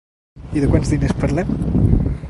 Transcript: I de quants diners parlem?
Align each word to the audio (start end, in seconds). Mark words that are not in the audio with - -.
I 0.59 0.63
de 0.63 0.69
quants 0.71 0.95
diners 0.95 1.15
parlem? 1.25 1.55